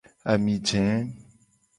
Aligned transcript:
Ami 0.31 0.55
je. 0.67 0.83